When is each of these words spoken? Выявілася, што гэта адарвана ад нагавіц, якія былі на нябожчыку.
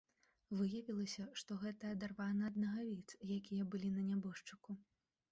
Выявілася, 0.59 1.25
што 1.41 1.57
гэта 1.63 1.91
адарвана 1.95 2.47
ад 2.51 2.55
нагавіц, 2.63 3.07
якія 3.37 3.67
былі 3.75 3.91
на 3.99 4.07
нябожчыку. 4.07 4.71